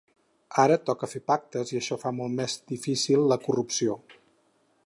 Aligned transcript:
Ara 0.63 0.77
toca 0.89 1.09
fer 1.11 1.21
pactes 1.33 1.75
i 1.75 1.79
això 1.81 1.99
fa 2.05 2.13
molt 2.23 2.35
més 2.41 2.57
difícil 2.75 3.31
la 3.33 3.41
corrupció. 3.49 4.01